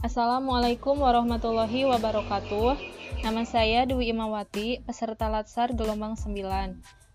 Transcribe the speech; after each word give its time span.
Assalamualaikum 0.00 0.96
warahmatullahi 0.96 1.84
wabarakatuh. 1.84 2.72
Nama 3.20 3.44
saya 3.44 3.84
Dwi 3.84 4.16
Imawati, 4.16 4.80
peserta 4.80 5.28
Latsar 5.28 5.76
gelombang 5.76 6.16
9. 6.16 6.40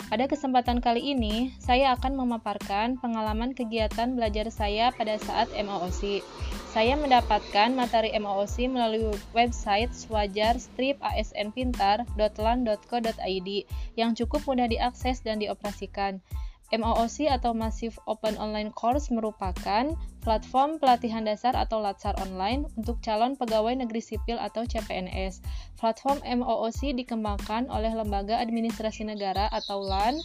Pada 0.06 0.30
kesempatan 0.30 0.86
kali 0.86 1.18
ini, 1.18 1.50
saya 1.58 1.98
akan 1.98 2.14
memaparkan 2.14 3.02
pengalaman 3.02 3.58
kegiatan 3.58 4.14
belajar 4.14 4.54
saya 4.54 4.94
pada 4.94 5.18
saat 5.18 5.50
MOOC. 5.58 6.22
Saya 6.70 6.94
mendapatkan 6.94 7.74
materi 7.74 8.14
MOOC 8.22 8.70
melalui 8.70 9.18
website 9.34 9.90
swajar 9.90 10.54
strip 10.62 11.02
asnpintar.lan.co.id 11.02 13.50
yang 13.98 14.14
cukup 14.14 14.46
mudah 14.46 14.70
diakses 14.70 15.26
dan 15.26 15.42
dioperasikan. 15.42 16.22
MOOC 16.74 17.30
atau 17.30 17.54
Massive 17.54 17.94
Open 18.10 18.42
Online 18.42 18.74
Course 18.74 19.14
merupakan 19.14 19.94
platform 20.26 20.82
pelatihan 20.82 21.22
dasar 21.22 21.54
atau 21.54 21.78
latsar 21.78 22.18
online 22.18 22.66
untuk 22.74 22.98
calon 23.06 23.38
pegawai 23.38 23.78
negeri 23.78 24.02
sipil 24.02 24.42
atau 24.42 24.66
CPNS. 24.66 25.46
Platform 25.78 26.26
MOOC 26.26 26.98
dikembangkan 26.98 27.70
oleh 27.70 27.94
Lembaga 27.94 28.42
Administrasi 28.42 29.06
Negara 29.06 29.46
atau 29.54 29.86
LAN 29.86 30.18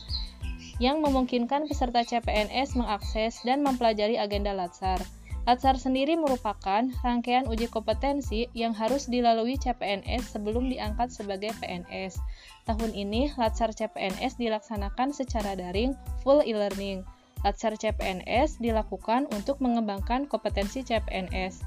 yang 0.80 1.04
memungkinkan 1.04 1.68
peserta 1.68 2.00
CPNS 2.00 2.72
mengakses 2.80 3.44
dan 3.44 3.60
mempelajari 3.60 4.16
agenda 4.16 4.56
latsar. 4.56 5.04
Latsar 5.50 5.82
sendiri 5.82 6.14
merupakan 6.14 6.86
rangkaian 7.02 7.42
uji 7.50 7.66
kompetensi 7.66 8.46
yang 8.54 8.70
harus 8.70 9.10
dilalui 9.10 9.58
CPNS 9.58 10.38
sebelum 10.38 10.70
diangkat 10.70 11.10
sebagai 11.10 11.50
PNS. 11.58 12.22
Tahun 12.70 12.94
ini, 12.94 13.34
Latsar 13.34 13.74
CPNS 13.74 14.38
dilaksanakan 14.38 15.10
secara 15.10 15.58
daring 15.58 15.98
full 16.22 16.38
e-learning. 16.46 17.02
Latsar 17.42 17.74
CPNS 17.74 18.62
dilakukan 18.62 19.26
untuk 19.34 19.58
mengembangkan 19.58 20.30
kompetensi 20.30 20.86
CPNS. 20.86 21.66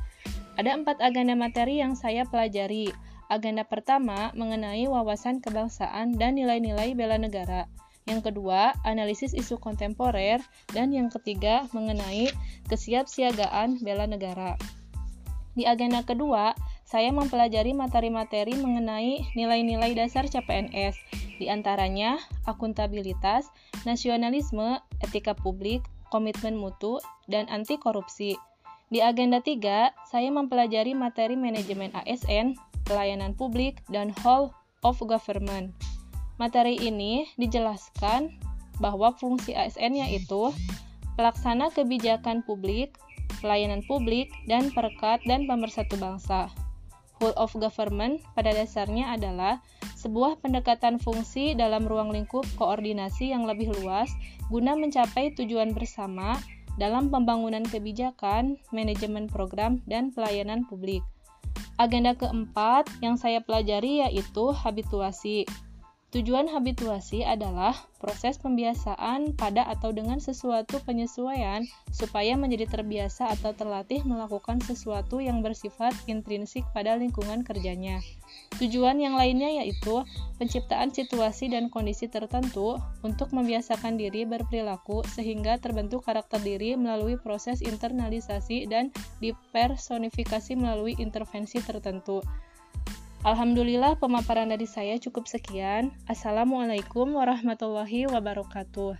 Ada 0.55 0.79
empat 0.79 1.03
agenda 1.03 1.35
materi 1.35 1.83
yang 1.83 1.99
saya 1.99 2.23
pelajari. 2.23 2.87
Agenda 3.27 3.67
pertama 3.67 4.31
mengenai 4.31 4.87
wawasan 4.87 5.43
kebangsaan 5.43 6.15
dan 6.15 6.39
nilai-nilai 6.39 6.95
bela 6.95 7.19
negara 7.19 7.67
yang 8.03 8.19
kedua 8.19 8.75
analisis 8.83 9.31
isu 9.31 9.59
kontemporer, 9.59 10.43
dan 10.71 10.91
yang 10.91 11.07
ketiga 11.07 11.67
mengenai 11.71 12.31
kesiapsiagaan 12.67 13.79
bela 13.79 14.07
negara. 14.09 14.59
Di 15.53 15.69
agenda 15.69 16.01
kedua, 16.01 16.57
saya 16.83 17.13
mempelajari 17.13 17.73
materi-materi 17.73 18.57
mengenai 18.57 19.21
nilai-nilai 19.37 19.93
dasar 19.97 20.25
CPNS, 20.25 20.97
di 21.37 21.49
antaranya 21.49 22.17
akuntabilitas, 22.45 23.49
nasionalisme, 23.85 24.81
etika 25.01 25.33
publik, 25.33 25.85
komitmen 26.09 26.57
mutu, 26.57 27.01
dan 27.29 27.49
anti 27.49 27.77
korupsi. 27.81 28.37
Di 28.93 29.01
agenda 29.01 29.41
3, 29.41 29.89
saya 30.05 30.29
mempelajari 30.29 30.93
materi 30.93 31.33
manajemen 31.33 31.89
ASN, 31.97 32.53
pelayanan 32.85 33.33
publik, 33.33 33.81
dan 33.89 34.13
whole 34.21 34.53
of 34.85 35.01
government. 35.01 35.73
Materi 36.41 36.79
ini 36.81 37.29
dijelaskan 37.37 38.33
bahwa 38.81 39.13
fungsi 39.13 39.53
ASN 39.53 40.01
yaitu 40.01 40.49
pelaksana 41.13 41.69
kebijakan 41.69 42.41
publik, 42.41 42.97
pelayanan 43.37 43.85
publik, 43.85 44.33
dan 44.49 44.73
perekat 44.73 45.21
dan 45.29 45.45
pemersatu 45.45 45.93
bangsa. 46.01 46.49
Whole 47.21 47.37
of 47.37 47.53
government 47.55 48.25
pada 48.33 48.51
dasarnya 48.51 49.13
adalah 49.13 49.61
sebuah 49.93 50.41
pendekatan 50.41 50.99
fungsi 50.99 51.53
dalam 51.53 51.85
ruang 51.85 52.11
lingkup 52.11 52.43
koordinasi 52.59 53.31
yang 53.31 53.47
lebih 53.47 53.71
luas 53.79 54.11
guna 54.51 54.75
mencapai 54.75 55.31
tujuan 55.37 55.71
bersama 55.71 56.35
dalam 56.75 57.13
pembangunan 57.13 57.61
kebijakan, 57.61 58.57
manajemen 58.73 59.29
program, 59.29 59.79
dan 59.85 60.09
pelayanan 60.09 60.65
publik. 60.65 61.05
Agenda 61.77 62.17
keempat 62.17 62.89
yang 63.01 63.17
saya 63.17 63.41
pelajari 63.41 64.05
yaitu 64.05 64.53
habituasi. 64.53 65.45
Tujuan 66.13 66.45
habituasi 66.45 67.25
adalah 67.25 67.73
proses 67.97 68.37
pembiasaan 68.37 69.33
pada 69.33 69.65
atau 69.65 69.89
dengan 69.89 70.21
sesuatu 70.21 70.77
penyesuaian 70.85 71.65
supaya 71.89 72.37
menjadi 72.37 72.69
terbiasa 72.69 73.33
atau 73.33 73.57
terlatih 73.57 74.05
melakukan 74.05 74.61
sesuatu 74.61 75.17
yang 75.17 75.41
bersifat 75.41 75.89
intrinsik 76.05 76.69
pada 76.69 76.93
lingkungan 77.01 77.41
kerjanya. 77.41 77.97
Tujuan 78.61 79.01
yang 79.01 79.17
lainnya 79.17 79.65
yaitu 79.65 80.05
penciptaan 80.37 80.93
situasi 80.93 81.49
dan 81.49 81.73
kondisi 81.73 82.05
tertentu 82.05 82.77
untuk 83.01 83.33
membiasakan 83.33 83.97
diri 83.97 84.29
berperilaku 84.29 85.01
sehingga 85.09 85.57
terbentuk 85.57 86.05
karakter 86.05 86.37
diri 86.45 86.77
melalui 86.77 87.17
proses 87.17 87.65
internalisasi 87.65 88.69
dan 88.69 88.93
dipersonifikasi 89.17 90.53
melalui 90.53 90.93
intervensi 91.01 91.57
tertentu. 91.57 92.21
Alhamdulillah 93.23 93.95
pemaparan 94.03 94.51
dari 94.51 94.67
saya 94.67 94.99
cukup 94.99 95.31
sekian. 95.31 95.95
Assalamualaikum 96.11 97.15
warahmatullahi 97.15 98.03
wabarakatuh. 98.11 98.99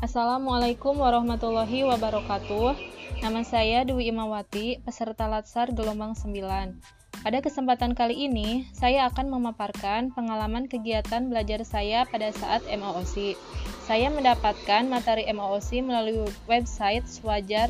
Assalamualaikum 0.00 0.96
warahmatullahi 1.04 1.84
wabarakatuh. 1.84 2.72
Nama 3.20 3.44
saya 3.44 3.84
Dwi 3.84 4.08
Imawati, 4.08 4.80
peserta 4.80 5.28
Latsar 5.28 5.68
gelombang 5.76 6.16
9. 6.16 6.97
Pada 7.28 7.44
kesempatan 7.44 7.92
kali 7.92 8.24
ini, 8.24 8.64
saya 8.72 9.04
akan 9.12 9.28
memaparkan 9.28 10.08
pengalaman 10.16 10.64
kegiatan 10.64 11.28
belajar 11.28 11.60
saya 11.60 12.08
pada 12.08 12.32
saat 12.32 12.64
MOOC. 12.64 13.36
Saya 13.84 14.08
mendapatkan 14.08 14.88
materi 14.88 15.28
MOOC 15.28 15.84
melalui 15.84 16.24
website 16.48 17.04
swajar 17.04 17.68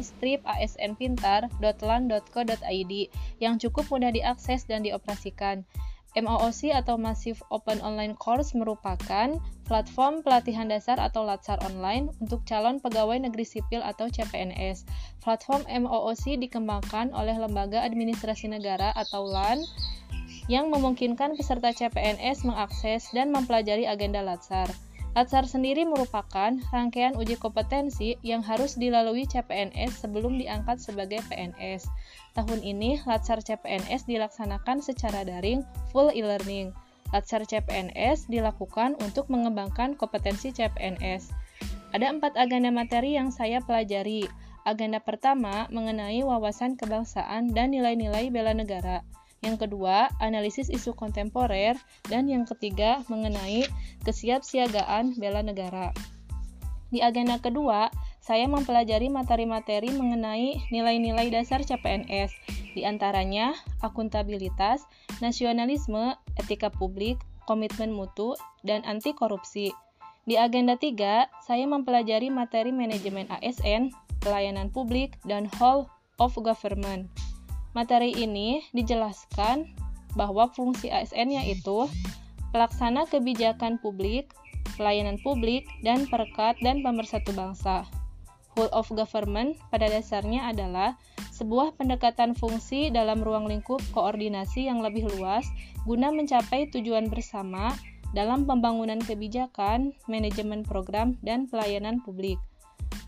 yang 3.43 3.59
cukup 3.59 3.83
mudah 3.91 4.15
diakses 4.15 4.63
dan 4.63 4.87
dioperasikan. 4.87 5.67
MOOC 6.17 6.73
atau 6.73 6.97
Massive 6.97 7.45
Open 7.53 7.85
Online 7.85 8.17
Course 8.17 8.57
merupakan 8.57 9.37
platform 9.69 10.25
pelatihan 10.25 10.73
dasar 10.73 10.97
atau 10.97 11.27
latsar 11.29 11.61
online 11.61 12.09
untuk 12.25 12.43
calon 12.49 12.81
pegawai 12.81 13.21
negeri 13.21 13.45
sipil 13.45 13.85
atau 13.85 14.09
CPNS. 14.09 14.89
Platform 15.21 15.69
MOOC 15.69 16.41
dikembangkan 16.41 17.13
oleh 17.13 17.37
Lembaga 17.37 17.85
Administrasi 17.85 18.49
Negara 18.49 18.89
atau 18.97 19.29
LAN 19.29 19.61
yang 20.49 20.73
memungkinkan 20.73 21.37
peserta 21.37 21.77
CPNS 21.77 22.49
mengakses 22.49 23.13
dan 23.13 23.29
mempelajari 23.29 23.85
agenda 23.85 24.25
latsar. 24.25 24.73
Latsar 25.17 25.49
sendiri 25.49 25.89
merupakan 25.89 26.53
rangkaian 26.71 27.17
uji 27.17 27.41
kompetensi 27.41 28.21
yang 28.21 28.45
harus 28.45 28.77
dilalui 28.77 29.25
CPNS 29.25 30.05
sebelum 30.05 30.37
diangkat 30.37 30.79
sebagai 30.79 31.25
PNS. 31.33 31.89
Tahun 32.37 32.61
ini, 32.61 33.01
Latsar 33.09 33.41
CPNS 33.41 34.05
dilaksanakan 34.05 34.85
secara 34.85 35.25
daring 35.25 35.65
full 35.91 36.13
e-learning. 36.13 36.77
Latsar 37.11 37.49
CPNS 37.49 38.29
dilakukan 38.29 39.01
untuk 39.01 39.33
mengembangkan 39.33 39.97
kompetensi 39.97 40.53
CPNS. 40.53 41.33
Ada 41.97 42.13
empat 42.13 42.37
agenda 42.37 42.69
materi 42.69 43.17
yang 43.17 43.33
saya 43.33 43.65
pelajari. 43.65 44.29
Agenda 44.69 45.01
pertama 45.01 45.65
mengenai 45.73 46.21
wawasan 46.21 46.77
kebangsaan 46.77 47.57
dan 47.57 47.73
nilai-nilai 47.73 48.29
bela 48.29 48.53
negara 48.53 49.01
yang 49.45 49.57
kedua 49.57 50.11
analisis 50.19 50.67
isu 50.73 50.99
kontemporer, 50.99 51.79
dan 52.11 52.27
yang 52.27 52.43
ketiga 52.47 53.03
mengenai 53.07 53.67
kesiapsiagaan 54.03 55.15
bela 55.19 55.45
negara. 55.47 55.95
Di 56.89 57.05
agenda 57.05 57.37
kedua, 57.37 57.93
saya 58.25 58.49
mempelajari 58.49 59.13
materi-materi 59.13 59.93
mengenai 59.93 60.69
nilai-nilai 60.73 61.29
dasar 61.33 61.65
CPNS, 61.65 62.33
di 62.73 62.85
antaranya 62.85 63.57
akuntabilitas, 63.85 64.85
nasionalisme, 65.21 66.17
etika 66.37 66.73
publik, 66.73 67.21
komitmen 67.45 67.93
mutu, 67.93 68.37
dan 68.65 68.85
anti 68.85 69.17
korupsi. 69.17 69.73
Di 70.29 70.37
agenda 70.37 70.77
3, 70.77 71.29
saya 71.45 71.65
mempelajari 71.65 72.29
materi 72.29 72.69
manajemen 72.69 73.29
ASN, 73.33 73.93
pelayanan 74.21 74.69
publik, 74.69 75.17
dan 75.25 75.49
whole 75.57 75.89
of 76.21 76.37
government. 76.37 77.09
Materi 77.79 78.11
ini 78.11 78.67
dijelaskan 78.75 79.71
bahwa 80.19 80.51
fungsi 80.51 80.91
ASN 80.91 81.31
yaitu 81.31 81.87
pelaksana 82.51 83.07
kebijakan 83.07 83.79
publik, 83.79 84.35
pelayanan 84.75 85.15
publik, 85.23 85.63
dan 85.87 86.11
perekat 86.11 86.59
dan 86.59 86.83
pemersatu 86.83 87.31
bangsa. 87.39 87.87
Whole 88.59 88.67
of 88.75 88.91
government 88.91 89.63
pada 89.71 89.87
dasarnya 89.87 90.51
adalah 90.51 90.99
sebuah 91.31 91.79
pendekatan 91.79 92.35
fungsi 92.35 92.91
dalam 92.91 93.23
ruang 93.23 93.47
lingkup 93.47 93.79
koordinasi 93.95 94.67
yang 94.67 94.83
lebih 94.83 95.07
luas 95.15 95.47
guna 95.87 96.11
mencapai 96.11 96.67
tujuan 96.75 97.07
bersama 97.07 97.79
dalam 98.11 98.43
pembangunan 98.43 98.99
kebijakan, 98.99 99.95
manajemen 100.11 100.67
program, 100.67 101.15
dan 101.23 101.47
pelayanan 101.47 102.03
publik. 102.03 102.43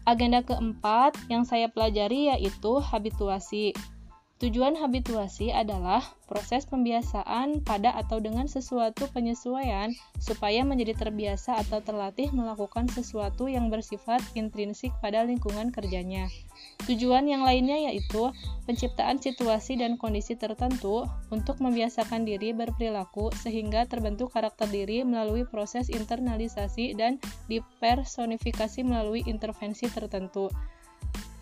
Agenda 0.07 0.47
keempat 0.47 1.19
yang 1.27 1.43
saya 1.43 1.67
pelajari 1.67 2.31
yaitu 2.31 2.79
habituasi. 2.79 3.75
Tujuan 4.41 4.73
habituasi 4.73 5.53
adalah 5.53 6.01
proses 6.25 6.65
pembiasaan 6.65 7.61
pada 7.61 7.93
atau 7.93 8.25
dengan 8.25 8.49
sesuatu 8.49 9.05
penyesuaian 9.13 9.93
supaya 10.17 10.65
menjadi 10.65 10.97
terbiasa 10.97 11.61
atau 11.61 11.85
terlatih 11.85 12.33
melakukan 12.33 12.89
sesuatu 12.89 13.53
yang 13.53 13.69
bersifat 13.69 14.25
intrinsik 14.33 14.97
pada 15.05 15.29
lingkungan 15.29 15.69
kerjanya. 15.69 16.25
Tujuan 16.89 17.29
yang 17.29 17.45
lainnya 17.45 17.93
yaitu 17.93 18.33
penciptaan 18.65 19.21
situasi 19.21 19.77
dan 19.77 20.01
kondisi 20.01 20.41
tertentu 20.41 21.05
untuk 21.29 21.61
membiasakan 21.61 22.25
diri 22.25 22.57
berperilaku 22.57 23.29
sehingga 23.37 23.85
terbentuk 23.85 24.33
karakter 24.33 24.73
diri 24.73 25.05
melalui 25.05 25.45
proses 25.45 25.93
internalisasi 25.93 26.97
dan 26.97 27.21
dipersonifikasi 27.53 28.89
melalui 28.89 29.21
intervensi 29.29 29.85
tertentu. 29.93 30.49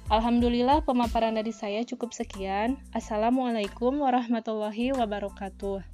Alhamdulillah 0.08 0.88
pemaparan 0.88 1.36
dari 1.36 1.52
saya 1.52 1.84
cukup 1.84 2.16
sekian. 2.16 2.80
Assalamualaikum 2.96 4.00
warahmatullahi 4.00 4.96
wabarakatuh. 4.96 5.84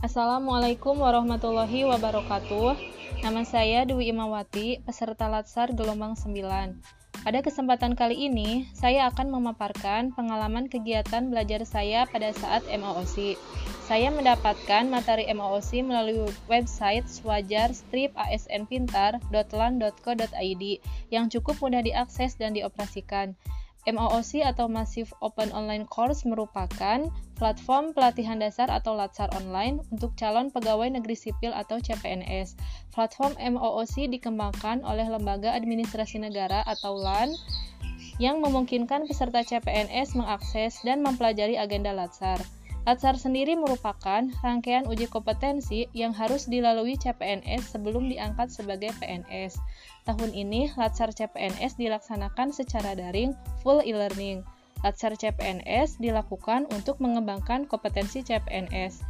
Assalamualaikum 0.00 0.96
warahmatullahi 1.04 1.84
wabarakatuh. 1.84 2.80
Nama 3.28 3.44
saya 3.44 3.84
Dwi 3.84 4.08
Imawati, 4.08 4.80
peserta 4.88 5.28
Latsar 5.28 5.76
gelombang 5.76 6.16
9. 6.16 7.07
Pada 7.28 7.44
kesempatan 7.44 7.92
kali 7.92 8.32
ini, 8.32 8.72
saya 8.72 9.12
akan 9.12 9.28
memaparkan 9.28 10.16
pengalaman 10.16 10.64
kegiatan 10.64 11.28
belajar 11.28 11.60
saya 11.68 12.08
pada 12.08 12.32
saat 12.32 12.64
MOOC. 12.64 13.36
Saya 13.84 14.08
mendapatkan 14.08 14.88
materi 14.88 15.28
MOOC 15.28 15.84
melalui 15.84 16.24
website 16.48 17.04
swajar 17.04 17.76
strip 17.76 18.16
asnpintar.lan.co.id 18.16 20.64
yang 21.12 21.28
cukup 21.28 21.60
mudah 21.60 21.84
diakses 21.84 22.32
dan 22.40 22.56
dioperasikan. 22.56 23.36
MOOC 23.88 24.44
atau 24.44 24.68
Massive 24.68 25.08
Open 25.24 25.48
Online 25.56 25.88
Course 25.88 26.28
merupakan 26.28 27.08
platform 27.40 27.96
pelatihan 27.96 28.36
dasar 28.36 28.68
atau 28.68 28.92
latsar 28.92 29.32
online 29.32 29.80
untuk 29.88 30.12
calon 30.20 30.52
pegawai 30.52 30.92
negeri 30.92 31.16
sipil 31.16 31.56
atau 31.56 31.80
CPNS. 31.80 32.60
Platform 32.92 33.32
MOOC 33.40 34.12
dikembangkan 34.12 34.84
oleh 34.84 35.08
Lembaga 35.08 35.56
Administrasi 35.56 36.20
Negara 36.20 36.60
atau 36.68 37.00
LAN 37.00 37.32
yang 38.20 38.44
memungkinkan 38.44 39.08
peserta 39.08 39.40
CPNS 39.40 40.18
mengakses 40.18 40.84
dan 40.84 41.00
mempelajari 41.00 41.56
agenda 41.56 41.96
latsar. 41.96 42.42
Latsar 42.88 43.20
sendiri 43.20 43.52
merupakan 43.52 44.24
rangkaian 44.40 44.88
uji 44.88 45.12
kompetensi 45.12 45.92
yang 45.92 46.16
harus 46.16 46.48
dilalui 46.48 46.96
CPNS 46.96 47.76
sebelum 47.76 48.08
diangkat 48.08 48.48
sebagai 48.48 48.96
PNS. 48.96 49.60
Tahun 50.08 50.32
ini, 50.32 50.72
Latsar 50.72 51.12
CPNS 51.12 51.76
dilaksanakan 51.76 52.48
secara 52.48 52.96
daring 52.96 53.36
full 53.60 53.84
e-learning. 53.84 54.40
Latsar 54.80 55.20
CPNS 55.20 56.00
dilakukan 56.00 56.64
untuk 56.72 56.96
mengembangkan 57.04 57.68
kompetensi 57.68 58.24
CPNS. 58.24 59.04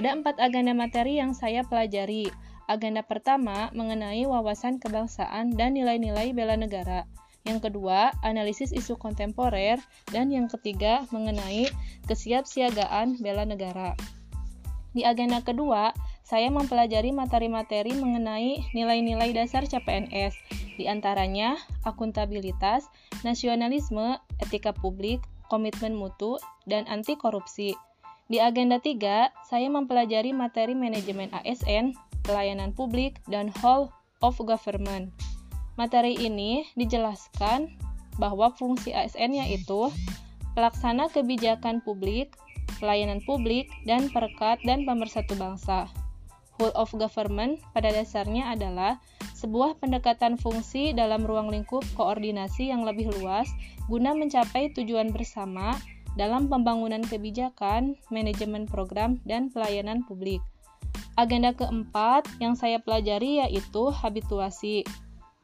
Ada 0.00 0.16
empat 0.16 0.40
agenda 0.40 0.72
materi 0.72 1.20
yang 1.20 1.36
saya 1.36 1.60
pelajari. 1.60 2.24
Agenda 2.72 3.04
pertama 3.04 3.68
mengenai 3.76 4.24
wawasan 4.24 4.80
kebangsaan 4.80 5.60
dan 5.60 5.76
nilai-nilai 5.76 6.32
bela 6.32 6.56
negara 6.56 7.04
yang 7.48 7.58
kedua 7.58 8.12
analisis 8.20 8.70
isu 8.72 9.00
kontemporer, 9.00 9.80
dan 10.12 10.28
yang 10.28 10.46
ketiga 10.48 11.08
mengenai 11.08 11.68
kesiapsiagaan 12.04 13.20
bela 13.20 13.48
negara. 13.48 13.96
Di 14.90 15.06
agenda 15.06 15.40
kedua, 15.40 15.94
saya 16.26 16.46
mempelajari 16.50 17.10
materi-materi 17.10 17.94
mengenai 17.94 18.70
nilai-nilai 18.70 19.34
dasar 19.34 19.66
CPNS, 19.66 20.34
di 20.78 20.86
antaranya 20.86 21.58
akuntabilitas, 21.82 22.86
nasionalisme, 23.26 24.18
etika 24.38 24.70
publik, 24.70 25.22
komitmen 25.50 25.98
mutu, 25.98 26.38
dan 26.70 26.86
anti 26.86 27.18
korupsi. 27.18 27.74
Di 28.30 28.38
agenda 28.38 28.78
3, 28.78 29.34
saya 29.50 29.66
mempelajari 29.66 30.30
materi 30.30 30.78
manajemen 30.78 31.34
ASN, 31.34 31.98
pelayanan 32.22 32.70
publik, 32.70 33.18
dan 33.26 33.50
whole 33.58 33.90
of 34.22 34.38
government. 34.38 35.10
Materi 35.78 36.18
ini 36.18 36.66
dijelaskan 36.74 37.70
bahwa 38.18 38.52
fungsi 38.54 38.90
ASN 38.90 39.36
yaitu 39.38 39.88
pelaksana 40.58 41.08
kebijakan 41.08 41.80
publik, 41.80 42.34
pelayanan 42.82 43.22
publik, 43.24 43.70
dan 43.86 44.10
perekat 44.10 44.60
dan 44.66 44.84
pemersatu 44.84 45.38
bangsa. 45.38 45.86
Whole 46.60 46.74
of 46.76 46.92
government 46.92 47.64
pada 47.72 47.88
dasarnya 47.88 48.52
adalah 48.52 49.00
sebuah 49.40 49.80
pendekatan 49.80 50.36
fungsi 50.36 50.92
dalam 50.92 51.24
ruang 51.24 51.48
lingkup 51.48 51.80
koordinasi 51.96 52.68
yang 52.68 52.84
lebih 52.84 53.08
luas 53.16 53.48
guna 53.88 54.12
mencapai 54.12 54.68
tujuan 54.76 55.08
bersama 55.08 55.80
dalam 56.18 56.52
pembangunan 56.52 57.00
kebijakan, 57.00 57.96
manajemen 58.12 58.68
program, 58.68 59.16
dan 59.24 59.48
pelayanan 59.48 60.04
publik. 60.04 60.44
Agenda 61.16 61.56
keempat 61.56 62.28
yang 62.42 62.52
saya 62.52 62.76
pelajari 62.80 63.40
yaitu 63.40 63.88
habituasi. 63.88 64.84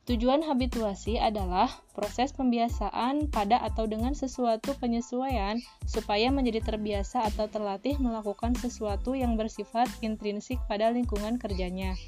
Tujuan 0.06 0.38
habituasi 0.46 1.18
adalah 1.18 1.66
proses 1.90 2.30
pembiasaan 2.30 3.26
pada 3.26 3.58
atau 3.58 3.90
dengan 3.90 4.14
sesuatu 4.14 4.78
penyesuaian 4.78 5.58
supaya 5.82 6.30
menjadi 6.30 6.62
terbiasa 6.62 7.26
atau 7.26 7.50
terlatih 7.50 7.98
melakukan 7.98 8.54
sesuatu 8.54 9.18
yang 9.18 9.34
bersifat 9.34 9.90
intrinsik 10.06 10.62
pada 10.70 10.94
lingkungan 10.94 11.42
kerjanya. 11.42 11.98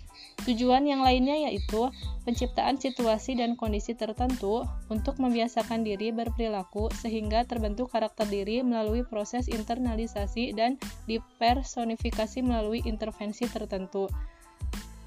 Tujuan 0.46 0.86
yang 0.86 1.02
lainnya 1.02 1.50
yaitu 1.50 1.90
penciptaan 2.22 2.78
situasi 2.78 3.34
dan 3.34 3.58
kondisi 3.58 3.98
tertentu 3.98 4.62
untuk 4.94 5.18
membiasakan 5.18 5.82
diri 5.82 6.14
berperilaku 6.14 6.94
sehingga 6.94 7.50
terbentuk 7.50 7.90
karakter 7.90 8.30
diri 8.30 8.62
melalui 8.62 9.02
proses 9.02 9.50
internalisasi 9.50 10.54
dan 10.54 10.78
dipersonifikasi 11.10 12.46
melalui 12.46 12.78
intervensi 12.86 13.50
tertentu. 13.50 14.06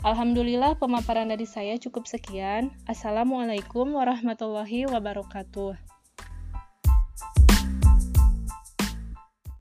Alhamdulillah 0.01 0.81
pemaparan 0.81 1.29
dari 1.29 1.45
saya 1.45 1.77
cukup 1.77 2.09
sekian. 2.09 2.73
Assalamualaikum 2.89 3.93
warahmatullahi 3.93 4.89
wabarakatuh. 4.89 5.90